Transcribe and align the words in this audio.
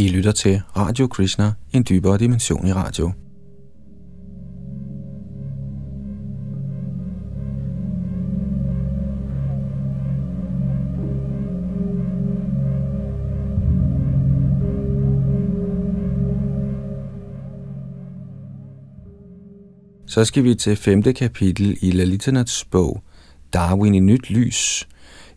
I 0.00 0.08
lytter 0.08 0.32
til 0.32 0.60
Radio 0.76 1.06
Krishna, 1.06 1.52
en 1.72 1.86
dybere 1.88 2.18
dimension 2.18 2.66
i 2.66 2.72
radio. 2.72 3.12
Så 20.06 20.24
skal 20.24 20.44
vi 20.44 20.54
til 20.54 20.76
femte 20.76 21.12
kapitel 21.12 21.76
i 21.80 21.90
Lalitanats 21.90 22.64
bog, 22.64 23.02
Darwin 23.52 23.94
i 23.94 24.00
nyt 24.00 24.30
lys. 24.30 24.88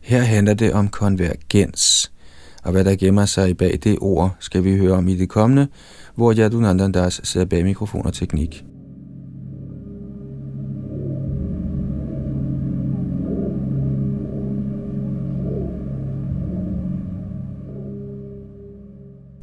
Her 0.02 0.21
handler 0.21 0.54
det 0.54 0.73
om 0.73 0.88
konvergens, 0.88 2.12
og 2.64 2.71
hvad 2.71 2.84
der 2.84 2.95
gemmer 2.95 3.25
sig 3.25 3.57
bag 3.57 3.80
det 3.84 3.98
ord, 4.02 4.36
skal 4.39 4.63
vi 4.63 4.77
høre 4.77 4.93
om 4.93 5.07
i 5.07 5.16
det 5.16 5.30
kommende, 5.30 5.68
hvor 6.16 6.34
Yadunandandas 6.34 7.21
sidder 7.23 7.45
bag 7.45 7.63
mikrofon 7.63 8.05
og 8.05 8.13
teknik. 8.13 8.63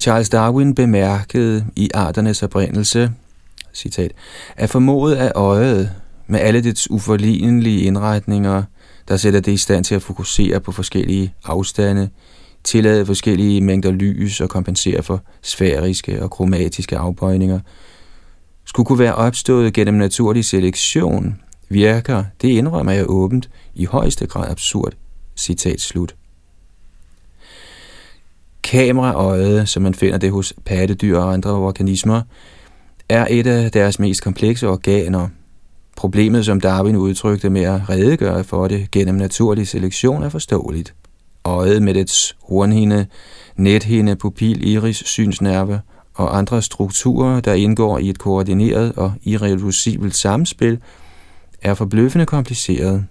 Charles 0.00 0.28
Darwin 0.28 0.74
bemærkede 0.74 1.66
i 1.76 1.90
arternes 1.94 2.42
oprindelse, 2.42 3.12
citat, 3.74 4.12
at 4.56 4.70
formodet 4.70 5.16
af 5.16 5.32
øjet 5.34 5.90
med 6.26 6.40
alle 6.40 6.60
dets 6.60 6.90
uforlignelige 6.90 7.80
indretninger, 7.80 8.62
der 9.08 9.16
sætter 9.16 9.40
det 9.40 9.52
i 9.52 9.56
stand 9.56 9.84
til 9.84 9.94
at 9.94 10.02
fokusere 10.02 10.60
på 10.60 10.72
forskellige 10.72 11.34
afstande, 11.44 12.08
tillade 12.64 13.06
forskellige 13.06 13.60
mængder 13.60 13.90
lys 13.90 14.40
og 14.40 14.48
kompensere 14.48 15.02
for 15.02 15.22
sfæriske 15.42 16.22
og 16.22 16.30
kromatiske 16.30 16.96
afbøjninger, 16.96 17.60
skulle 18.64 18.86
kunne 18.86 18.98
være 18.98 19.14
opstået 19.14 19.72
gennem 19.72 19.94
naturlig 19.94 20.44
selektion, 20.44 21.36
virker, 21.68 22.24
det 22.42 22.48
indrømmer 22.48 22.92
jeg 22.92 23.04
åbent, 23.08 23.50
i 23.74 23.84
højeste 23.84 24.26
grad 24.26 24.50
absurd. 24.50 24.92
Citat 25.36 25.80
slut. 25.80 26.14
Kameraøjet, 28.62 29.68
som 29.68 29.82
man 29.82 29.94
finder 29.94 30.18
det 30.18 30.30
hos 30.30 30.54
pattedyr 30.64 31.18
og 31.18 31.32
andre 31.32 31.50
organismer, 31.50 32.22
er 33.08 33.26
et 33.30 33.46
af 33.46 33.72
deres 33.72 33.98
mest 33.98 34.22
komplekse 34.22 34.68
organer. 34.68 35.28
Problemet, 35.96 36.44
som 36.44 36.60
Darwin 36.60 36.96
udtrykte 36.96 37.50
med 37.50 37.62
at 37.62 37.90
redegøre 37.90 38.44
for 38.44 38.68
det 38.68 38.90
gennem 38.90 39.14
naturlig 39.14 39.68
selektion, 39.68 40.22
er 40.22 40.28
forståeligt. 40.28 40.94
Øjet 41.44 41.82
med 41.82 41.94
dets 41.94 42.36
hornhinde, 42.42 43.06
nethinde, 43.56 44.16
pupil, 44.16 44.68
iris, 44.68 44.96
synsnerve 44.96 45.80
og 46.14 46.38
andre 46.38 46.62
strukturer, 46.62 47.40
der 47.40 47.52
indgår 47.52 47.98
i 47.98 48.08
et 48.08 48.18
koordineret 48.18 48.92
og 48.96 49.12
irreducibelt 49.22 50.16
samspil, 50.16 50.78
er 51.62 51.74
forbløffende 51.74 52.26
kompliceret. 52.26 53.04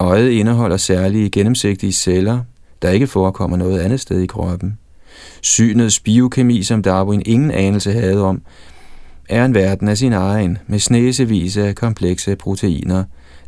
Øjet 0.00 0.30
indeholder 0.30 0.76
særlige 0.76 1.30
gennemsigtige 1.30 1.92
celler, 1.92 2.40
der 2.82 2.90
ikke 2.90 3.06
forekommer 3.06 3.56
noget 3.56 3.80
andet 3.80 4.00
sted 4.00 4.20
i 4.20 4.26
kroppen. 4.26 4.78
Synets 5.40 6.00
biokemi, 6.00 6.62
som 6.62 6.82
Darwin 6.82 7.22
ingen 7.26 7.50
anelse 7.50 7.92
havde 7.92 8.24
om, 8.24 8.42
er 9.28 9.44
en 9.44 9.54
verden 9.54 9.88
af 9.88 9.98
sin 9.98 10.12
egen, 10.12 10.58
med 10.66 10.78
snesevis 10.78 11.56
af 11.56 11.74
komplekse 11.74 12.36
proteiner, 12.36 13.04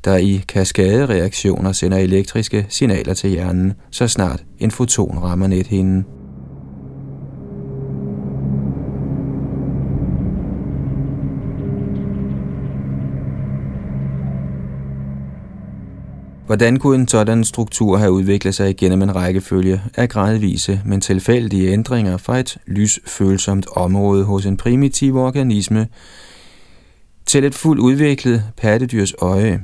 der 0.06 0.16
i 0.16 0.44
kaskadereaktioner 0.48 1.72
sender 1.72 1.98
elektriske 1.98 2.66
signaler 2.68 3.14
til 3.14 3.30
hjernen, 3.30 3.72
så 3.90 4.08
snart 4.08 4.44
en 4.58 4.70
foton 4.70 5.18
rammer 5.18 5.46
nethinden. 5.46 6.04
Hvordan 16.46 16.76
kunne 16.76 17.00
en 17.00 17.08
sådan 17.08 17.44
struktur 17.44 17.96
have 17.96 18.12
udviklet 18.12 18.54
sig 18.54 18.70
igennem 18.70 19.02
en 19.02 19.16
rækkefølge 19.16 19.80
af 19.96 20.08
gradvise, 20.08 20.80
men 20.84 21.00
tilfældige 21.00 21.72
ændringer 21.72 22.16
fra 22.16 22.38
et 22.38 22.58
lysfølsomt 22.66 23.66
område 23.76 24.24
hos 24.24 24.46
en 24.46 24.56
primitiv 24.56 25.16
organisme 25.16 25.88
til 27.26 27.44
et 27.44 27.54
fuldt 27.54 27.80
udviklet 27.80 28.42
pattedyrs 28.56 29.14
øje? 29.22 29.60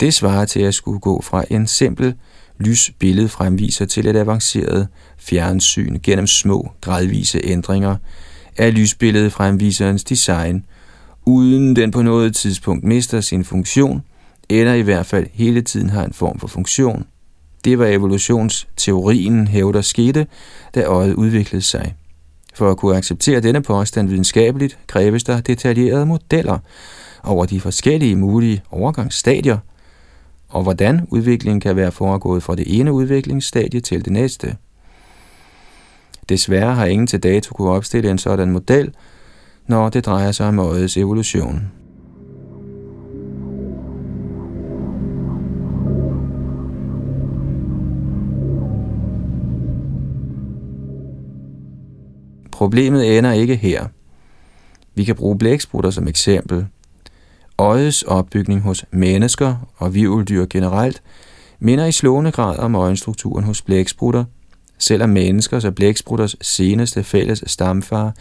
Det 0.00 0.14
svarer 0.14 0.44
til 0.44 0.60
at 0.60 0.74
skulle 0.74 1.00
gå 1.00 1.22
fra 1.22 1.44
en 1.50 1.66
simpel 1.66 2.14
lysbillede 2.58 3.28
fremviser 3.28 3.84
til 3.84 4.06
et 4.06 4.16
avanceret 4.16 4.88
fjernsyn 5.18 5.98
gennem 6.02 6.26
små 6.26 6.72
gradvise 6.80 7.40
ændringer 7.44 7.96
af 8.56 8.74
lysbilledet 8.74 9.32
fremviserens 9.32 10.04
design, 10.04 10.64
uden 11.26 11.76
den 11.76 11.90
på 11.90 12.02
noget 12.02 12.36
tidspunkt 12.36 12.84
mister 12.84 13.20
sin 13.20 13.44
funktion– 13.44 14.02
eller 14.48 14.74
i 14.74 14.80
hvert 14.80 15.06
fald 15.06 15.26
hele 15.32 15.62
tiden 15.62 15.90
har 15.90 16.04
en 16.04 16.12
form 16.12 16.38
for 16.38 16.46
funktion. 16.46 17.06
Det 17.64 17.78
var 17.78 17.86
evolutionsteorien 17.86 19.48
hævder 19.48 19.80
skete, 19.80 20.26
da 20.74 20.84
øjet 20.84 21.14
udviklede 21.14 21.62
sig. 21.62 21.94
For 22.54 22.70
at 22.70 22.76
kunne 22.76 22.96
acceptere 22.96 23.40
denne 23.40 23.62
påstand 23.62 24.08
videnskabeligt, 24.08 24.78
kræves 24.86 25.24
der 25.24 25.40
detaljerede 25.40 26.06
modeller 26.06 26.58
over 27.22 27.46
de 27.46 27.60
forskellige 27.60 28.16
mulige 28.16 28.62
overgangsstadier, 28.70 29.58
og 30.54 30.62
hvordan 30.62 31.06
udviklingen 31.10 31.60
kan 31.60 31.76
være 31.76 31.92
foregået 31.92 32.42
fra 32.42 32.54
det 32.54 32.80
ene 32.80 32.92
udviklingsstadie 32.92 33.80
til 33.80 34.04
det 34.04 34.12
næste. 34.12 34.56
Desværre 36.28 36.74
har 36.74 36.86
ingen 36.86 37.06
til 37.06 37.22
dato 37.22 37.54
kunne 37.54 37.70
opstille 37.70 38.10
en 38.10 38.18
sådan 38.18 38.50
model, 38.50 38.94
når 39.66 39.88
det 39.88 40.06
drejer 40.06 40.32
sig 40.32 40.48
om 40.48 40.58
øjets 40.58 40.96
evolution. 40.96 41.72
Problemet 52.52 53.18
ender 53.18 53.32
ikke 53.32 53.56
her. 53.56 53.86
Vi 54.94 55.04
kan 55.04 55.14
bruge 55.14 55.38
blæksprutter 55.38 55.90
som 55.90 56.08
eksempel. 56.08 56.66
Øjets 57.58 58.02
opbygning 58.02 58.60
hos 58.60 58.84
mennesker 58.90 59.68
og 59.76 59.94
virveldyr 59.94 60.46
generelt 60.50 61.02
minder 61.58 61.86
i 61.86 61.92
slående 61.92 62.32
grad 62.32 62.58
om 62.58 62.74
øjenstrukturen 62.74 63.44
hos 63.44 63.62
blæksprutter, 63.62 64.24
selvom 64.78 65.10
menneskers 65.10 65.64
og 65.64 65.74
blæksprutters 65.74 66.36
seneste 66.40 67.04
fælles 67.04 67.44
stamfar 67.46 68.14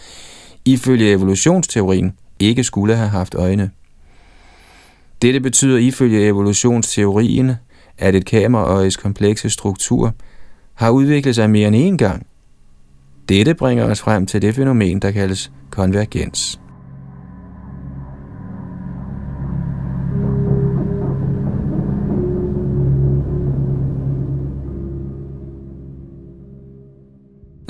ifølge 0.65 1.11
evolutionsteorien 1.11 2.13
ikke 2.39 2.63
skulle 2.63 2.95
have 2.95 3.09
haft 3.09 3.35
øjne. 3.35 3.69
Dette 5.21 5.39
betyder 5.39 5.77
ifølge 5.77 6.25
evolutionsteorien, 6.25 7.51
at 7.97 8.15
et 8.15 8.25
kameraøjes 8.25 8.97
komplekse 8.97 9.49
struktur 9.49 10.13
har 10.73 10.89
udviklet 10.89 11.35
sig 11.35 11.49
mere 11.49 11.67
end 11.67 11.93
én 11.93 11.97
gang, 11.97 12.27
dette 13.29 13.53
bringer 13.53 13.85
os 13.85 14.01
frem 14.01 14.25
til 14.25 14.41
det 14.41 14.55
fænomen, 14.55 14.99
der 14.99 15.11
kaldes 15.11 15.51
konvergens. 15.69 16.59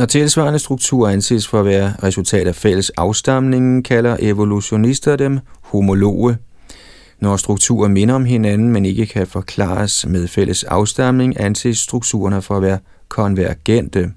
Når 0.04 0.08
tilsvarende 0.08 0.60
strukturer 0.60 1.12
anses 1.12 1.48
for 1.48 1.60
at 1.60 1.66
være 1.66 1.94
resultat 2.04 2.48
af 2.48 2.56
fælles 2.56 2.90
afstamning, 2.90 3.86
kalder 3.86 4.18
evolutionister 4.20 5.16
dem 5.16 5.40
homologe. 5.62 6.38
Når 7.20 7.38
strukturer 7.38 7.88
minder 7.88 8.16
om 8.16 8.26
hinanden, 8.26 8.70
men 8.70 8.86
ikke 8.86 9.06
kan 9.06 9.28
forklares 9.28 10.06
med 10.06 10.28
fælles 10.28 10.64
afstamning, 10.64 11.40
anses 11.40 11.78
strukturerne 11.78 12.42
for 12.42 12.58
at 12.58 12.62
være 12.62 12.80
konvergente. 13.08 14.12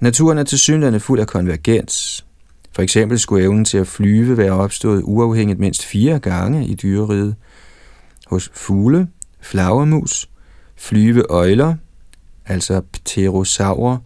Naturen 0.00 0.38
er 0.38 0.44
til 0.44 0.58
synligheden 0.58 1.00
fuld 1.00 1.20
af 1.20 1.26
konvergens. 1.26 2.26
For 2.72 2.82
eksempel 2.82 3.18
skulle 3.18 3.44
evnen 3.44 3.64
til 3.64 3.78
at 3.78 3.86
flyve 3.86 4.36
være 4.36 4.52
opstået 4.52 5.02
uafhængigt 5.04 5.60
mindst 5.60 5.84
fire 5.84 6.18
gange 6.18 6.66
i 6.66 6.74
dyreriget. 6.74 7.34
Hos 8.26 8.50
fugle, 8.54 9.08
flagermus, 9.40 10.28
flyveøjler, 10.76 11.74
altså 12.46 12.80
pterosaurer, 12.92 13.98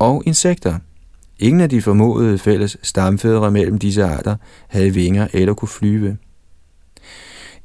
og 0.00 0.22
insekter. 0.26 0.78
Ingen 1.38 1.60
af 1.60 1.68
de 1.68 1.82
formodede 1.82 2.38
fælles 2.38 2.76
stamfædre 2.82 3.50
mellem 3.50 3.78
disse 3.78 4.04
arter 4.04 4.36
havde 4.68 4.94
vinger 4.94 5.28
eller 5.32 5.54
kunne 5.54 5.68
flyve. 5.68 6.16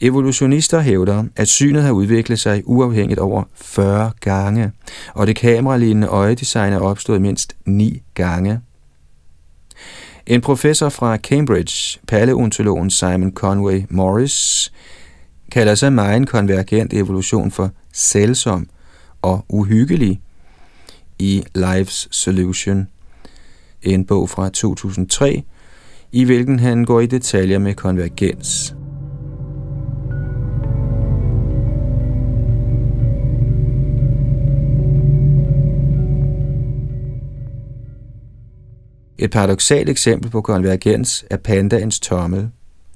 Evolutionister 0.01 0.79
hævder, 0.79 1.23
at 1.35 1.47
synet 1.47 1.83
har 1.83 1.91
udviklet 1.91 2.39
sig 2.39 2.63
uafhængigt 2.65 3.19
over 3.19 3.43
40 3.55 4.11
gange, 4.19 4.71
og 5.13 5.27
det 5.27 5.35
kameralignende 5.35 6.07
øjedesign 6.07 6.73
er 6.73 6.79
opstået 6.79 7.21
mindst 7.21 7.55
9 7.65 8.01
gange. 8.13 8.59
En 10.27 10.41
professor 10.41 10.89
fra 10.89 11.17
Cambridge, 11.17 11.99
paleontologen 12.07 12.89
Simon 12.89 13.31
Conway 13.31 13.81
Morris, 13.89 14.71
kalder 15.51 15.75
sig 15.75 15.93
meget 15.93 16.29
konvergent 16.29 16.93
evolution 16.93 17.51
for 17.51 17.71
sælsom 17.93 18.67
og 19.21 19.45
uhyggelig 19.49 20.21
i 21.19 21.43
Life's 21.57 22.07
Solution. 22.11 22.87
en 23.81 24.05
bog 24.05 24.29
fra 24.29 24.49
2003, 24.49 25.43
i 26.11 26.23
hvilken 26.23 26.59
han 26.59 26.85
går 26.85 26.99
i 26.99 27.05
detaljer 27.05 27.59
med 27.59 27.73
konvergens. 27.73 28.75
Et 39.17 39.31
paradoxalt 39.31 39.89
eksempel 39.89 40.31
på 40.31 40.41
konvergens 40.41 41.25
er 41.29 41.37
pandaens 41.37 41.99
tommel. 41.99 42.49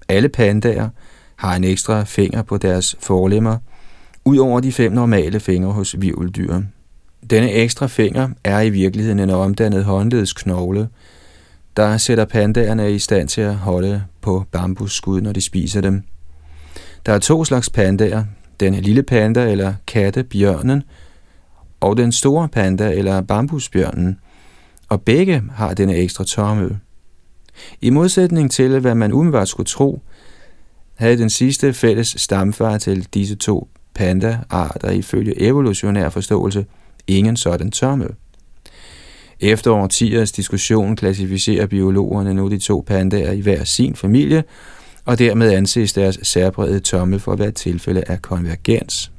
Alle 0.07 0.29
pandaer 0.29 0.89
har 1.35 1.55
en 1.55 1.63
ekstra 1.63 2.03
finger 2.03 2.41
på 2.41 2.57
deres 2.57 2.95
forlemmer, 2.99 3.57
ud 4.25 4.37
over 4.37 4.59
de 4.59 4.71
fem 4.71 4.91
normale 4.91 5.39
fingre 5.39 5.71
hos 5.71 5.95
virveldyr. 6.01 6.61
Denne 7.29 7.51
ekstra 7.51 7.87
finger 7.87 8.29
er 8.43 8.61
i 8.61 8.69
virkeligheden 8.69 9.19
en 9.19 9.29
omdannet 9.29 9.83
håndledsknogle, 9.83 10.87
der 11.77 11.97
sætter 11.97 12.25
pandaerne 12.25 12.91
i 12.91 12.99
stand 12.99 13.27
til 13.27 13.41
at 13.41 13.55
holde 13.55 14.03
på 14.21 14.45
bambusskud, 14.51 15.21
når 15.21 15.31
de 15.31 15.41
spiser 15.41 15.81
dem. 15.81 16.03
Der 17.05 17.13
er 17.13 17.19
to 17.19 17.45
slags 17.45 17.69
pandaer, 17.69 18.23
den 18.59 18.73
lille 18.73 19.03
panda 19.03 19.51
eller 19.51 19.73
kattebjørnen, 19.87 20.83
og 21.79 21.97
den 21.97 22.11
store 22.11 22.47
panda 22.47 22.91
eller 22.91 23.21
bambusbjørnen, 23.21 24.19
og 24.89 25.01
begge 25.01 25.43
har 25.51 25.73
denne 25.73 25.95
ekstra 25.95 26.23
tommel. 26.23 26.77
I 27.81 27.89
modsætning 27.89 28.51
til, 28.51 28.79
hvad 28.79 28.95
man 28.95 29.13
umiddelbart 29.13 29.49
skulle 29.49 29.67
tro, 29.67 30.01
havde 30.95 31.17
den 31.17 31.29
sidste 31.29 31.73
fælles 31.73 32.15
stamfar 32.17 32.77
til 32.77 33.07
disse 33.13 33.35
to 33.35 33.69
panda-arter 33.93 34.89
ifølge 34.89 35.41
evolutionær 35.41 36.09
forståelse 36.09 36.65
ingen 37.09 37.37
sådan 37.37 37.71
tommel. 37.71 38.09
Efter 39.39 39.71
årtiers 39.71 40.31
diskussion 40.31 40.95
klassificerer 40.95 41.65
biologerne 41.65 42.33
nu 42.33 42.49
de 42.49 42.57
to 42.57 42.83
pandaer 42.87 43.31
i 43.31 43.39
hver 43.39 43.63
sin 43.63 43.95
familie, 43.95 44.43
og 45.05 45.19
dermed 45.19 45.51
anses 45.51 45.93
deres 45.93 46.19
særbrede 46.23 46.79
tommel 46.79 47.19
for 47.19 47.31
at 47.31 47.39
være 47.39 47.47
et 47.47 47.55
tilfælde 47.55 48.03
af 48.07 48.21
konvergens. 48.21 49.11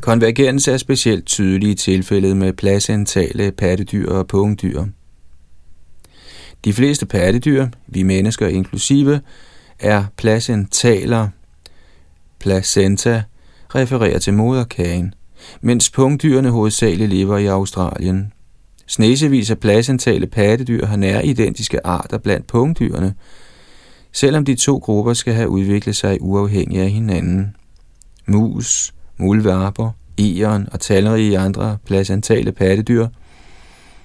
Konvergens 0.00 0.68
er 0.68 0.76
specielt 0.76 1.26
tydelig 1.26 1.70
i 1.70 1.74
tilfældet 1.74 2.36
med 2.36 2.52
placentale 2.52 3.52
pattedyr 3.52 4.10
og 4.10 4.26
pungdyr. 4.26 4.84
De 6.64 6.72
fleste 6.72 7.06
pattedyr, 7.06 7.66
vi 7.86 8.02
mennesker 8.02 8.48
inklusive, 8.48 9.20
er 9.78 10.04
placentaler. 10.16 11.28
Placenta 12.38 13.22
refererer 13.74 14.18
til 14.18 14.34
moderkagen, 14.34 15.14
mens 15.60 15.90
pungdyrene 15.90 16.50
hovedsageligt 16.50 17.10
lever 17.10 17.38
i 17.38 17.46
Australien. 17.46 18.32
Snesevis 18.86 19.50
af 19.50 19.58
placentale 19.58 20.26
pattedyr 20.26 20.86
har 20.86 20.96
nær 20.96 21.20
identiske 21.20 21.86
arter 21.86 22.18
blandt 22.18 22.46
pungdyrene, 22.46 23.14
selvom 24.12 24.44
de 24.44 24.54
to 24.54 24.78
grupper 24.78 25.14
skal 25.14 25.34
have 25.34 25.48
udviklet 25.48 25.96
sig 25.96 26.18
uafhængigt 26.20 26.82
af 26.82 26.90
hinanden. 26.90 27.56
Mus, 28.26 28.94
muldvarper, 29.16 29.90
egern 30.18 30.68
og 30.72 30.80
talrige 30.80 31.38
andre 31.38 31.78
placentale 31.86 32.52
pattedyr 32.52 33.06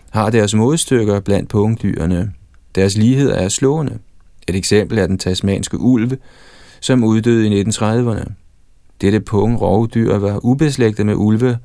har 0.09 0.29
deres 0.29 0.53
modstykker 0.53 1.19
blandt 1.19 1.49
pungdyrene. 1.49 2.33
Deres 2.77 2.97
lighed 2.97 3.29
er 3.29 3.49
slående. 3.49 3.97
Et 4.47 4.55
eksempel 4.55 4.97
er 4.97 5.07
den 5.07 5.17
tasmanske 5.17 5.79
ulve, 5.79 6.17
som 6.79 7.03
uddøde 7.03 7.47
i 7.47 7.63
1930'erne. 7.63 8.31
Dette 9.01 9.19
punge 9.19 9.57
rovdyr 9.57 10.17
var 10.17 10.45
ubeslægtet 10.45 11.05
med 11.05 11.15
ulve 11.15 11.57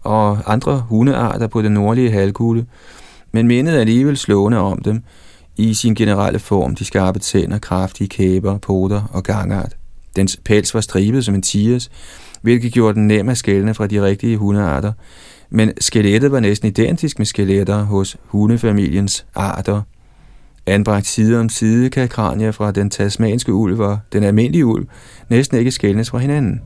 og 0.00 0.38
andre 0.52 0.78
hundearter 0.88 1.46
på 1.46 1.62
den 1.62 1.72
nordlige 1.72 2.10
halvkugle, 2.10 2.66
men 3.32 3.46
mindede 3.46 3.80
alligevel 3.80 4.16
slående 4.16 4.58
om 4.58 4.82
dem 4.82 5.02
i 5.56 5.74
sin 5.74 5.94
generelle 5.94 6.38
form, 6.38 6.74
de 6.74 6.84
skarpe 6.84 7.18
tænder, 7.18 7.58
kraftige 7.58 8.08
kæber, 8.08 8.58
poter 8.58 9.02
og 9.12 9.22
gangart. 9.22 9.76
Dens 10.16 10.36
pels 10.44 10.74
var 10.74 10.80
stribet 10.80 11.24
som 11.24 11.34
en 11.34 11.42
tigers, 11.42 11.90
hvilket 12.42 12.72
gjorde 12.72 12.94
den 12.94 13.06
nem 13.06 13.28
at 13.28 13.38
skælne 13.38 13.74
fra 13.74 13.86
de 13.86 14.02
rigtige 14.02 14.36
hundearter, 14.36 14.92
men 15.50 15.72
skelettet 15.80 16.32
var 16.32 16.40
næsten 16.40 16.68
identisk 16.68 17.18
med 17.18 17.26
skeletter 17.26 17.82
hos 17.82 18.16
hundefamiliens 18.24 19.26
arter. 19.34 19.82
Anbragt 20.68 21.06
side 21.06 21.40
om 21.40 21.48
side 21.48 21.90
kan 21.90 22.08
kranier 22.08 22.50
fra 22.50 22.70
den 22.70 22.90
tasmanske 22.90 23.52
ulv 23.52 23.80
og 23.80 23.98
den 24.12 24.24
almindelige 24.24 24.66
ulv 24.66 24.86
næsten 25.28 25.58
ikke 25.58 25.70
skælnes 25.70 26.10
fra 26.10 26.18
hinanden. 26.18 26.60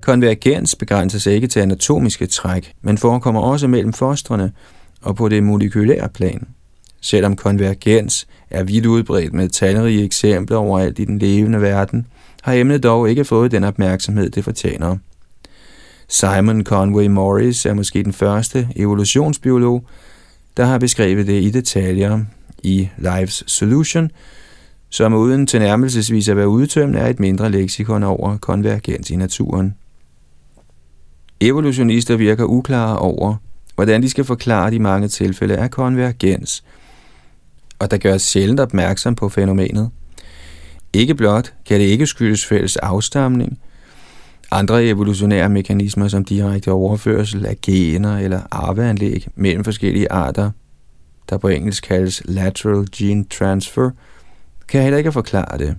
Konvergens 0.00 0.76
begrænser 0.76 1.18
sig 1.18 1.34
ikke 1.34 1.46
til 1.46 1.60
anatomiske 1.60 2.26
træk, 2.26 2.72
men 2.82 2.98
forekommer 2.98 3.40
også 3.40 3.68
mellem 3.68 3.92
fostrene 3.92 4.52
og 5.02 5.16
på 5.16 5.28
det 5.28 5.42
molekylære 5.42 6.08
plan. 6.08 6.48
Selvom 7.00 7.36
konvergens 7.36 8.26
er 8.50 8.64
vidt 8.64 8.86
udbredt 8.86 9.32
med 9.32 9.48
talrige 9.48 10.04
eksempler 10.04 10.56
overalt 10.56 10.98
i 10.98 11.04
den 11.04 11.18
levende 11.18 11.60
verden, 11.60 12.06
har 12.42 12.52
emnet 12.52 12.82
dog 12.82 13.10
ikke 13.10 13.24
fået 13.24 13.50
den 13.50 13.64
opmærksomhed, 13.64 14.30
det 14.30 14.44
fortjener. 14.44 14.96
Simon 16.08 16.64
Conway 16.64 17.06
Morris 17.06 17.66
er 17.66 17.74
måske 17.74 18.02
den 18.02 18.12
første 18.12 18.68
evolutionsbiolog, 18.76 19.84
der 20.56 20.64
har 20.64 20.78
beskrevet 20.78 21.26
det 21.26 21.42
i 21.42 21.50
detaljer 21.50 22.20
i 22.62 22.88
Life's 22.98 23.42
Solution, 23.46 24.10
som 24.88 25.14
uden 25.14 25.46
tilnærmelsesvis 25.46 26.28
at 26.28 26.36
være 26.36 26.48
udtømmende 26.48 26.98
er 26.98 27.06
et 27.06 27.20
mindre 27.20 27.50
leksikon 27.50 28.02
over 28.02 28.36
konvergens 28.36 29.10
i 29.10 29.16
naturen. 29.16 29.74
Evolutionister 31.40 32.16
virker 32.16 32.44
uklare 32.44 32.98
over, 32.98 33.36
hvordan 33.74 34.02
de 34.02 34.10
skal 34.10 34.24
forklare 34.24 34.70
de 34.70 34.78
mange 34.78 35.08
tilfælde 35.08 35.56
af 35.56 35.70
konvergens, 35.70 36.64
og 37.78 37.90
der 37.90 37.96
gøres 37.96 38.22
sjældent 38.22 38.60
opmærksom 38.60 39.14
på 39.14 39.28
fænomenet. 39.28 39.90
Ikke 40.92 41.14
blot 41.14 41.52
kan 41.66 41.80
det 41.80 41.86
ikke 41.86 42.06
skyldes 42.06 42.46
fælles 42.46 42.76
afstamning, 42.76 43.58
andre 44.50 44.84
evolutionære 44.84 45.48
mekanismer 45.48 46.08
som 46.08 46.24
direkte 46.24 46.72
overførsel 46.72 47.46
af 47.46 47.60
gener 47.62 48.18
eller 48.18 48.40
arveanlæg 48.50 49.26
mellem 49.34 49.64
forskellige 49.64 50.12
arter, 50.12 50.50
der 51.30 51.38
på 51.38 51.48
engelsk 51.48 51.84
kaldes 51.84 52.22
lateral 52.24 52.88
gene 52.92 53.24
transfer, 53.24 53.90
kan 54.68 54.82
heller 54.82 54.98
ikke 54.98 55.12
forklare 55.12 55.58
det. 55.58 55.76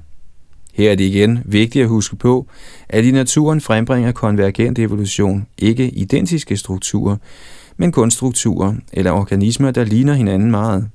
Her 0.73 0.91
er 0.91 0.95
det 0.95 1.03
igen 1.03 1.39
vigtigt 1.45 1.83
at 1.83 1.89
huske 1.89 2.15
på, 2.15 2.47
at 2.89 3.05
i 3.05 3.11
naturen 3.11 3.61
frembringer 3.61 4.11
konvergent 4.11 4.79
evolution 4.79 5.47
ikke 5.57 5.89
identiske 5.89 6.57
strukturer, 6.57 7.17
men 7.77 7.91
kun 7.91 8.11
strukturer 8.11 8.73
eller 8.93 9.11
organismer, 9.11 9.71
der 9.71 9.83
ligner 9.83 10.13
hinanden 10.13 10.51
meget. 10.51 10.89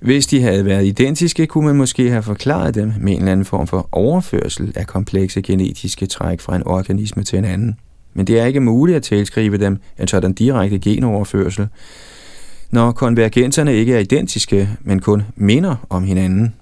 Hvis 0.00 0.26
de 0.26 0.42
havde 0.42 0.64
været 0.64 0.86
identiske, 0.86 1.46
kunne 1.46 1.66
man 1.66 1.76
måske 1.76 2.10
have 2.10 2.22
forklaret 2.22 2.74
dem 2.74 2.92
med 3.00 3.12
en 3.12 3.18
eller 3.18 3.32
anden 3.32 3.46
form 3.46 3.66
for 3.66 3.88
overførsel 3.92 4.72
af 4.76 4.86
komplekse 4.86 5.42
genetiske 5.42 6.06
træk 6.06 6.40
fra 6.40 6.56
en 6.56 6.66
organisme 6.66 7.22
til 7.22 7.38
en 7.38 7.44
anden. 7.44 7.76
Men 8.14 8.26
det 8.26 8.40
er 8.40 8.46
ikke 8.46 8.60
muligt 8.60 8.96
at 8.96 9.02
tilskrive 9.02 9.56
dem 9.56 9.78
en 9.98 10.08
sådan 10.08 10.32
direkte 10.32 10.78
genoverførsel, 10.78 11.68
når 12.70 12.92
konvergenserne 12.92 13.74
ikke 13.74 13.94
er 13.94 13.98
identiske, 13.98 14.68
men 14.80 15.00
kun 15.00 15.22
minder 15.36 15.86
om 15.90 16.04
hinanden. 16.04 16.54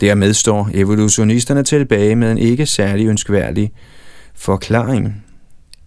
Dermed 0.00 0.34
står 0.34 0.70
evolutionisterne 0.74 1.62
tilbage 1.62 2.16
med 2.16 2.32
en 2.32 2.38
ikke 2.38 2.66
særlig 2.66 3.06
ønskværdig 3.06 3.72
forklaring. 4.34 5.24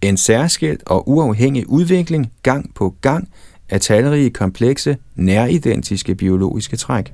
En 0.02 0.16
særskilt 0.16 0.82
og 0.86 1.08
uafhængig 1.08 1.68
udvikling 1.68 2.32
gang 2.42 2.74
på 2.74 2.94
gang 3.00 3.28
af 3.70 3.80
talrige 3.80 4.30
komplekse, 4.30 4.96
næridentiske 5.16 6.14
biologiske 6.14 6.76
træk. 6.76 7.12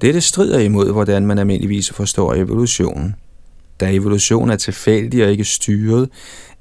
Dette 0.00 0.20
strider 0.20 0.58
imod, 0.58 0.92
hvordan 0.92 1.26
man 1.26 1.38
almindeligvis 1.38 1.90
forstår 1.90 2.34
evolutionen. 2.34 3.14
Da 3.80 3.92
evolution 3.92 4.50
er 4.50 4.56
tilfældig 4.56 5.24
og 5.24 5.30
ikke 5.30 5.44
styret, 5.44 6.08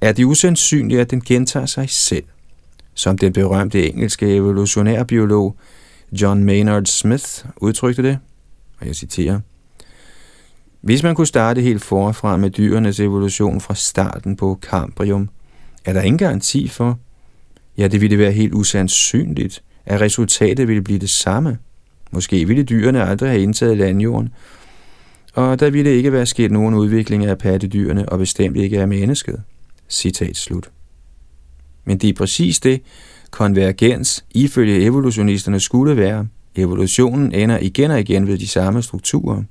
er 0.02 0.12
det 0.12 0.24
usandsynligt, 0.24 1.02
at 1.02 1.12
den 1.12 1.22
gentager 1.22 1.66
sig 1.66 1.90
selv. 1.90 2.24
Som 2.94 3.18
den 3.18 3.34
berømte 3.34 3.90
engelske 3.90 4.36
evolutionærbiolog 4.36 5.56
John 6.12 6.44
Maynard 6.44 6.86
Smith 6.86 7.46
udtrykte 7.58 8.04
det, 8.04 8.20
og 8.80 8.88
jeg 8.88 8.96
citerer, 8.96 9.40
hvis 10.81 11.03
man 11.03 11.15
kunne 11.15 11.27
starte 11.27 11.62
helt 11.62 11.84
forfra 11.84 12.38
med 12.38 12.50
dyrenes 12.50 13.00
evolution 13.00 13.62
fra 13.62 13.75
starten 13.75 14.36
på 14.36 14.60
Cambrium, 14.62 15.29
er 15.86 15.93
der 15.93 16.01
ingen 16.01 16.17
garanti 16.17 16.67
for, 16.67 17.00
ja 17.77 17.88
det 17.88 18.01
ville 18.01 18.17
være 18.17 18.31
helt 18.31 18.53
usandsynligt, 18.53 19.63
at 19.86 20.01
resultatet 20.01 20.67
ville 20.67 20.81
blive 20.81 21.00
det 21.00 21.10
samme. 21.10 21.57
Måske 22.12 22.48
ville 22.48 22.63
dyrene 22.63 23.03
aldrig 23.03 23.29
have 23.29 23.41
indtaget 23.41 23.77
landjorden, 23.77 24.29
og 25.34 25.60
der 25.60 25.69
ville 25.69 25.96
ikke 25.96 26.12
være 26.12 26.25
sket 26.25 26.51
nogen 26.51 26.75
udvikling 26.75 27.25
af 27.25 27.38
pattedyrene, 27.38 28.10
og 28.10 28.19
bestemt 28.19 28.57
ikke 28.57 28.81
af 28.81 28.88
mennesket. 28.88 29.41
Citat 29.89 30.38
slut. 30.38 30.69
Men 31.86 31.98
det 31.98 32.10
er 32.10 32.13
præcis 32.13 32.60
det, 32.60 32.81
konvergens 33.31 34.25
ifølge 34.31 34.81
evolutionisterne 34.81 35.60
skulle 35.60 35.98
være. 35.98 36.27
Evolutionen 36.55 37.31
ender 37.31 37.57
igen 37.62 37.91
og 37.91 38.00
igen 38.00 38.27
ved 38.27 38.38
de 38.38 38.48
samme 38.48 38.81
strukturer. 38.81 39.43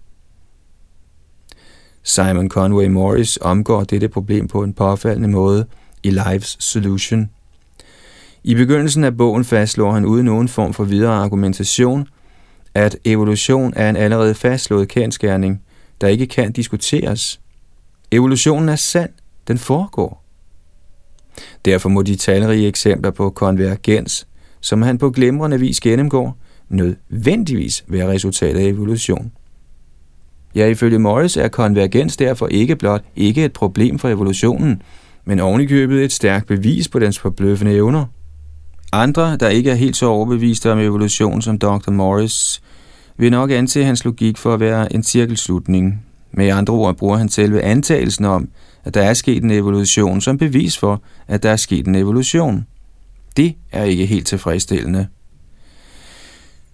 Simon 2.08 2.48
Conway 2.48 2.86
Morris 2.86 3.38
omgår 3.40 3.84
dette 3.84 4.08
problem 4.08 4.48
på 4.48 4.62
en 4.62 4.72
påfaldende 4.72 5.28
måde 5.28 5.66
i 6.02 6.10
Life's 6.10 6.56
Solution. 6.58 7.30
I 8.44 8.54
begyndelsen 8.54 9.04
af 9.04 9.16
bogen 9.16 9.44
fastslår 9.44 9.92
han 9.92 10.04
uden 10.04 10.24
nogen 10.24 10.48
form 10.48 10.74
for 10.74 10.84
videre 10.84 11.14
argumentation, 11.14 12.08
at 12.74 12.96
evolution 13.04 13.72
er 13.76 13.90
en 13.90 13.96
allerede 13.96 14.34
fastslået 14.34 14.88
kendskærning, 14.88 15.62
der 16.00 16.08
ikke 16.08 16.26
kan 16.26 16.52
diskuteres. 16.52 17.40
Evolutionen 18.10 18.68
er 18.68 18.76
sand, 18.76 19.10
den 19.48 19.58
foregår. 19.58 20.24
Derfor 21.64 21.88
må 21.88 22.02
de 22.02 22.16
talrige 22.16 22.68
eksempler 22.68 23.10
på 23.10 23.30
konvergens, 23.30 24.26
som 24.60 24.82
han 24.82 24.98
på 24.98 25.10
glimrende 25.10 25.60
vis 25.60 25.80
gennemgår, 25.80 26.38
nødvendigvis 26.68 27.84
være 27.88 28.08
resultat 28.08 28.56
af 28.56 28.62
evolution. 28.62 29.32
Ja, 30.56 30.66
ifølge 30.66 30.98
Morris 30.98 31.36
er 31.36 31.48
konvergens 31.48 32.16
derfor 32.16 32.46
ikke 32.46 32.76
blot 32.76 33.04
ikke 33.16 33.44
et 33.44 33.52
problem 33.52 33.98
for 33.98 34.08
evolutionen, 34.08 34.82
men 35.24 35.40
ovenikøbet 35.40 36.04
et 36.04 36.12
stærkt 36.12 36.46
bevis 36.46 36.88
på 36.88 36.98
dens 36.98 37.18
forbløffende 37.18 37.72
evner. 37.72 38.04
Andre, 38.92 39.36
der 39.36 39.48
ikke 39.48 39.70
er 39.70 39.74
helt 39.74 39.96
så 39.96 40.06
overbeviste 40.06 40.72
om 40.72 40.78
evolution 40.78 41.42
som 41.42 41.58
Dr. 41.58 41.90
Morris, 41.90 42.62
vil 43.16 43.30
nok 43.30 43.50
anse 43.50 43.84
hans 43.84 44.04
logik 44.04 44.38
for 44.38 44.54
at 44.54 44.60
være 44.60 44.94
en 44.94 45.02
cirkelslutning. 45.02 46.02
Med 46.32 46.48
andre 46.48 46.74
ord 46.74 46.96
bruger 46.96 47.16
han 47.16 47.28
selve 47.28 47.62
antagelsen 47.62 48.24
om, 48.24 48.48
at 48.84 48.94
der 48.94 49.02
er 49.02 49.14
sket 49.14 49.42
en 49.42 49.50
evolution 49.50 50.20
som 50.20 50.38
bevis 50.38 50.78
for, 50.78 51.02
at 51.28 51.42
der 51.42 51.50
er 51.50 51.56
sket 51.56 51.86
en 51.86 51.94
evolution. 51.94 52.66
Det 53.36 53.54
er 53.72 53.84
ikke 53.84 54.06
helt 54.06 54.26
tilfredsstillende. 54.26 55.06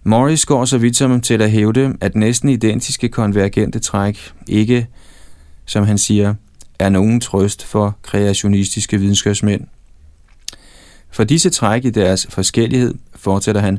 Morris 0.05 0.47
går 0.47 0.65
så 0.65 0.79
vidt 0.79 0.97
som 0.97 1.21
til 1.21 1.43
at 1.43 1.51
hævde, 1.51 1.95
at 2.01 2.15
næsten 2.15 2.49
identiske 2.49 3.09
konvergente 3.09 3.79
træk 3.79 4.33
ikke, 4.49 4.87
som 5.67 5.85
han 5.85 5.99
siger, 5.99 6.35
er 6.79 6.89
nogen 6.89 7.21
trøst 7.21 7.65
for 7.65 7.97
kreationistiske 8.03 8.99
videnskabsmænd. 8.99 9.67
For 11.11 11.25
disse 11.25 11.51
træk 11.51 11.85
i 11.85 11.91
deres 11.91 12.27
forskellighed, 12.31 12.95
fortsætter 13.15 13.61
han, 13.61 13.79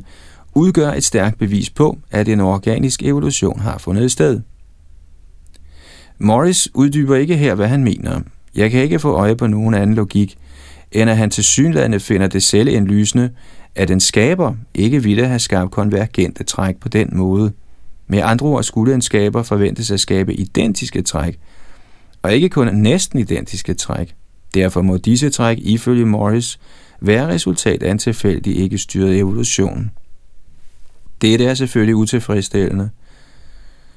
udgør 0.54 0.92
et 0.92 1.04
stærkt 1.04 1.38
bevis 1.38 1.70
på, 1.70 1.98
at 2.10 2.28
en 2.28 2.40
organisk 2.40 3.02
evolution 3.02 3.60
har 3.60 3.78
fundet 3.78 4.12
sted. 4.12 4.40
Morris 6.18 6.68
uddyber 6.74 7.16
ikke 7.16 7.36
her, 7.36 7.54
hvad 7.54 7.68
han 7.68 7.84
mener. 7.84 8.20
Jeg 8.54 8.70
kan 8.70 8.82
ikke 8.82 8.98
få 8.98 9.12
øje 9.12 9.36
på 9.36 9.46
nogen 9.46 9.74
anden 9.74 9.96
logik, 9.96 10.36
end 10.92 11.10
at 11.10 11.16
han 11.16 11.30
til 11.30 11.44
synlædende 11.44 12.00
finder 12.00 12.26
det 12.26 12.42
selvindlysende, 12.42 13.30
at 13.76 13.90
en 13.90 14.00
skaber 14.00 14.54
ikke 14.74 15.02
ville 15.02 15.26
have 15.26 15.38
skabt 15.38 15.70
konvergente 15.70 16.44
træk 16.44 16.76
på 16.76 16.88
den 16.88 17.10
måde. 17.12 17.52
Med 18.06 18.20
andre 18.24 18.46
ord 18.46 18.62
skulle 18.62 18.94
en 18.94 19.02
skaber 19.02 19.42
forventes 19.42 19.90
at 19.90 20.00
skabe 20.00 20.34
identiske 20.34 21.02
træk, 21.02 21.38
og 22.22 22.34
ikke 22.34 22.48
kun 22.48 22.74
næsten 22.74 23.18
identiske 23.18 23.74
træk. 23.74 24.14
Derfor 24.54 24.82
må 24.82 24.96
disse 24.96 25.30
træk 25.30 25.58
ifølge 25.60 26.06
Morris 26.06 26.58
være 27.00 27.28
resultat 27.28 27.82
af 27.82 27.90
en 27.90 27.98
tilfældig 27.98 28.56
ikke 28.56 28.78
styret 28.78 29.18
evolution. 29.18 29.90
Dette 31.22 31.44
er 31.44 31.54
selvfølgelig 31.54 31.96
utilfredsstillende. 31.96 32.90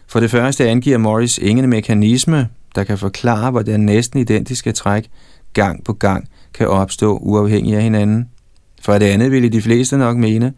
For 0.07 0.19
det 0.19 0.31
første 0.31 0.69
angiver 0.69 0.97
Morris 0.97 1.37
ingen 1.37 1.69
mekanisme, 1.69 2.49
der 2.75 2.83
kan 2.83 2.97
forklare, 2.97 3.51
hvordan 3.51 3.79
næsten 3.79 4.19
identiske 4.19 4.71
træk 4.71 5.09
gang 5.53 5.83
på 5.83 5.93
gang 5.93 6.27
kan 6.53 6.67
opstå 6.67 7.17
uafhængigt 7.17 7.77
af 7.77 7.83
hinanden. 7.83 8.29
For 8.81 8.97
det 8.97 9.05
andet 9.05 9.31
ville 9.31 9.49
de 9.49 9.61
fleste 9.61 9.97
nok 9.97 10.17
mene, 10.17 10.53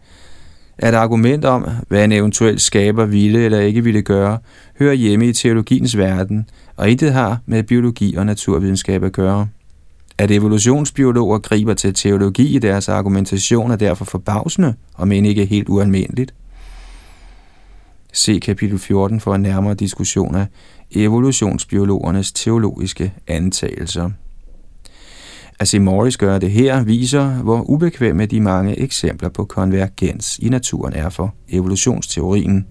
at 0.78 0.94
argument 0.94 1.44
om, 1.44 1.66
hvad 1.88 2.04
en 2.04 2.12
eventuel 2.12 2.60
skaber 2.60 3.04
ville 3.04 3.44
eller 3.44 3.60
ikke 3.60 3.84
ville 3.84 4.02
gøre, 4.02 4.38
hører 4.78 4.94
hjemme 4.94 5.26
i 5.26 5.32
teologiens 5.32 5.96
verden, 5.96 6.48
og 6.76 6.90
intet 6.90 7.12
har 7.12 7.38
med 7.46 7.62
biologi 7.62 8.14
og 8.14 8.26
naturvidenskab 8.26 9.04
at 9.04 9.12
gøre. 9.12 9.48
At 10.18 10.30
evolutionsbiologer 10.30 11.38
griber 11.38 11.74
til 11.74 11.94
teologi 11.94 12.56
i 12.56 12.58
deres 12.58 12.88
argumentation 12.88 13.70
er 13.70 13.76
derfor 13.76 14.04
forbavsende, 14.04 14.74
og 14.94 15.08
men 15.08 15.24
ikke 15.24 15.44
helt 15.44 15.68
ualmindeligt. 15.68 16.34
Se 18.12 18.38
kapitel 18.38 18.78
14 18.78 19.20
for 19.20 19.34
en 19.34 19.42
nærmere 19.42 19.74
diskussion 19.74 20.34
af 20.34 20.46
evolutionsbiologernes 20.90 22.32
teologiske 22.32 23.12
antagelser. 23.26 24.10
Asimoris 25.60 26.16
gør 26.16 26.28
Morris 26.28 26.40
det 26.40 26.50
her 26.50 26.84
viser, 26.84 27.28
hvor 27.28 27.70
ubekvemme 27.70 28.26
de 28.26 28.40
mange 28.40 28.78
eksempler 28.78 29.28
på 29.28 29.44
konvergens 29.44 30.38
i 30.38 30.48
naturen 30.48 30.92
er 30.92 31.08
for 31.08 31.34
evolutionsteorien. 31.48 32.66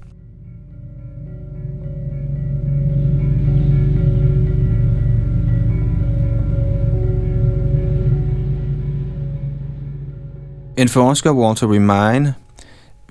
En 10.78 10.90
forsker, 10.90 11.32
Walter 11.32 11.68
Remine, 11.68 12.34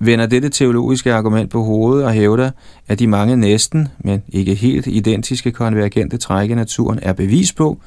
vender 0.01 0.27
dette 0.27 0.49
teologiske 0.49 1.13
argument 1.15 1.51
på 1.51 1.63
hovedet 1.63 2.05
og 2.05 2.13
hævder, 2.13 2.51
at 2.89 2.99
de 2.99 3.07
mange 3.07 3.37
næsten, 3.37 3.89
men 3.99 4.23
ikke 4.29 4.55
helt 4.55 4.87
identiske 4.87 5.51
konvergente 5.51 6.17
træk 6.17 6.51
i 6.51 6.55
naturen 6.55 6.99
er 7.03 7.13
bevis 7.13 7.53
på, 7.53 7.79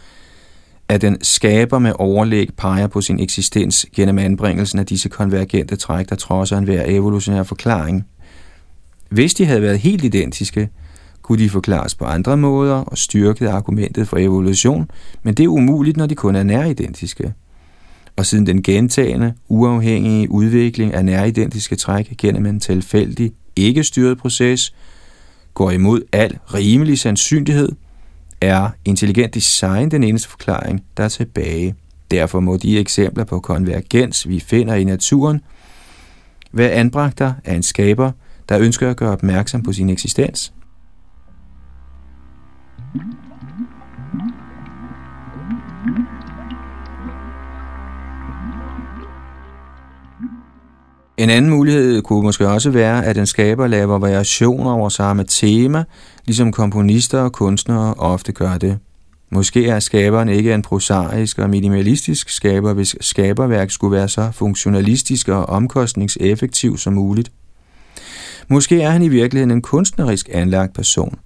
at 0.92 1.02
den 1.02 1.18
skaber 1.22 1.80
med 1.80 1.94
overlæg 1.96 2.50
peger 2.58 2.88
på 2.88 3.02
sin 3.02 3.20
eksistens 3.20 3.86
gennem 3.96 4.18
anbringelsen 4.20 4.80
af 4.80 4.86
disse 4.86 5.10
konvergente 5.10 5.76
træk, 5.76 6.10
der 6.10 6.16
trodser 6.16 6.58
enhver 6.58 6.84
evolutionær 6.88 7.44
forklaring. 7.44 8.06
Hvis 9.10 9.34
de 9.34 9.46
havde 9.46 9.62
været 9.62 9.80
helt 9.80 10.04
identiske, 10.04 10.70
kunne 11.22 11.44
de 11.44 11.50
forklares 11.50 11.96
på 11.96 12.06
andre 12.06 12.38
måder 12.38 12.76
og 12.76 12.98
styrke 12.98 13.50
argumentet 13.50 14.08
for 14.08 14.18
evolution, 14.18 14.90
men 15.24 15.34
det 15.34 15.44
er 15.44 15.48
umuligt, 15.48 15.98
når 15.98 16.06
de 16.06 16.16
kun 16.16 16.36
er 16.36 16.44
næridentiske 16.44 17.34
og 18.18 18.26
siden 18.26 18.46
den 18.46 18.64
gentagende, 18.64 19.34
uafhængige 19.48 20.32
udvikling 20.32 20.94
af 20.94 21.06
næridentiske 21.06 21.76
træk 21.76 22.14
gennem 22.18 22.46
en 22.46 22.60
tilfældig, 22.60 23.32
ikke 23.56 23.84
styret 23.84 24.18
proces, 24.18 24.74
går 25.54 25.72
imod 25.72 26.02
al 26.12 26.38
rimelig 26.54 27.00
sandsynlighed, 27.00 27.70
er 28.42 28.70
intelligent 28.86 29.34
design 29.34 29.92
den 29.92 30.04
eneste 30.04 30.30
forklaring, 30.30 30.84
der 30.98 31.04
er 31.04 31.08
tilbage. 31.08 31.76
Derfor 32.12 32.40
må 32.40 32.58
de 32.58 32.80
eksempler 32.80 33.24
på 33.24 33.40
konvergens, 33.40 34.28
vi 34.28 34.40
finder 34.40 34.76
i 34.76 34.84
naturen, 34.84 35.42
være 36.52 36.72
anbragter 36.72 37.34
af 37.46 37.56
en 37.56 37.64
skaber, 37.64 38.12
der 38.50 38.60
ønsker 38.60 38.90
at 38.90 38.98
gøre 38.98 39.12
opmærksom 39.12 39.64
på 39.64 39.74
sin 39.74 39.90
eksistens. 39.90 40.54
En 51.22 51.30
anden 51.30 51.51
mulighed 51.51 52.01
kunne 52.01 52.24
måske 52.24 52.50
også 52.50 52.70
være, 52.70 53.06
at 53.06 53.18
en 53.18 53.25
skaber 53.25 53.68
laver 53.68 54.00
variationer 54.00 54.72
over 54.72 54.90
samme 54.90 55.24
tema, 55.24 55.84
ligesom 56.25 56.51
komponister 56.51 57.20
og 57.20 57.32
kunstnere 57.32 57.94
ofte 57.94 58.32
gør 58.32 58.58
det. 58.58 58.80
Måske 59.32 59.68
er 59.68 59.80
skaberen 59.80 60.30
ikke 60.30 60.54
en 60.54 60.62
prosaisk 60.62 61.40
og 61.40 61.50
minimalistisk 61.50 62.30
skaber, 62.30 62.74
hvis 62.74 62.96
skaberværk 63.01 63.72
skulle 63.72 63.98
være 63.98 64.08
så 64.08 64.32
funktionalistisk 64.32 65.28
og 65.28 65.46
omkostningseffektiv 65.46 66.78
som 66.78 66.94
muligt. 66.94 67.32
Måske 68.48 68.82
er 68.82 68.90
han 68.90 69.01
i 69.01 69.10
virkeligheden 69.10 69.51
en 69.51 69.62
kunstnerisk 69.62 70.30
anlagt 70.34 70.75
person, 70.75 71.20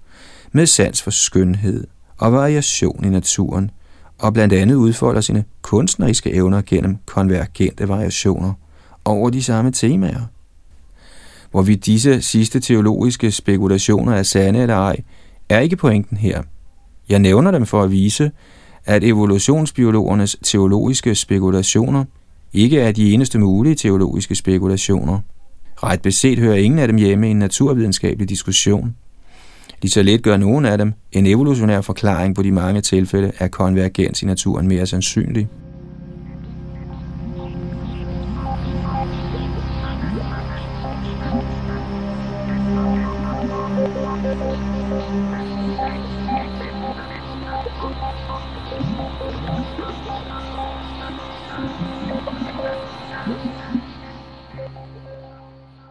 med 0.52 0.66
sans 0.66 1.02
for 1.02 1.10
skønhed 1.10 1.86
og 2.18 2.32
variation 2.32 3.04
i 3.04 3.08
naturen, 3.08 3.70
og 4.18 4.32
blandt 4.32 4.54
andet 4.54 4.74
udfolder 4.74 5.20
sine 5.20 5.44
kunstneriske 5.62 6.32
evner 6.32 6.62
gennem 6.66 6.96
konvergente 7.06 7.88
variationer– 7.88 8.52
over 9.06 9.30
de 9.30 9.42
samme 9.42 9.70
temaer. 9.70 10.20
Hvorvidt 11.50 11.86
disse 11.86 12.22
sidste 12.22 12.60
teologiske 12.60 13.30
spekulationer 13.30 14.12
er 14.12 14.22
sande 14.22 14.62
eller 14.62 14.74
ej, 14.74 14.96
er 15.48 15.58
ikke 15.58 15.76
pointen 15.76 16.16
her. 16.16 16.42
Jeg 17.08 17.18
nævner 17.18 17.50
dem 17.50 17.66
for 17.66 17.82
at 17.82 17.90
vise, 17.90 18.30
at 18.84 19.04
evolutionsbiologernes 19.04 20.36
teologiske 20.42 21.14
spekulationer 21.14 22.04
ikke 22.52 22.80
er 22.80 22.92
de 22.92 23.12
eneste 23.12 23.38
mulige 23.38 23.74
teologiske 23.74 24.34
spekulationer. 24.34 25.20
Ret 25.82 26.02
beset 26.02 26.38
hører 26.38 26.56
ingen 26.56 26.78
af 26.78 26.88
dem 26.88 26.96
hjemme 26.96 27.28
i 27.28 27.30
en 27.30 27.38
naturvidenskabelig 27.38 28.28
diskussion. 28.28 28.96
Lige 29.82 29.92
så 29.92 30.02
let 30.02 30.22
gør 30.22 30.36
nogen 30.36 30.64
af 30.64 30.78
dem 30.78 30.92
en 31.12 31.26
evolutionær 31.26 31.80
forklaring 31.80 32.34
på 32.34 32.42
de 32.42 32.52
mange 32.52 32.80
tilfælde 32.80 33.32
af 33.38 33.50
konvergens 33.50 34.22
i 34.22 34.26
naturen 34.26 34.68
mere 34.68 34.86
sandsynlig. 34.86 35.48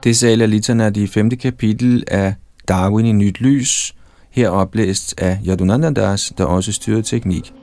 Det 0.06 0.18
sagde 0.18 0.36
Lalitana 0.36 0.90
de 0.90 1.08
femte 1.08 1.36
kapitel 1.36 2.04
af 2.08 2.34
Darwin 2.68 3.06
i 3.06 3.12
nyt 3.12 3.42
lys, 3.42 3.96
her 4.32 4.50
oplæst 4.50 5.16
af 5.18 5.40
Yadunandandas, 5.48 6.34
der 6.38 6.46
også 6.46 6.72
styrede 6.72 7.02
teknik. 7.02 7.54